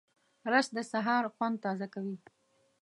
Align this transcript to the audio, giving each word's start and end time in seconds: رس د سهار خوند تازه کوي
رس 0.51 0.67
د 0.75 0.79
سهار 0.91 1.23
خوند 1.35 1.55
تازه 1.65 1.87
کوي 1.93 2.17